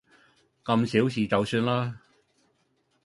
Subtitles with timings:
[0.65, 1.99] 咁小事就算啦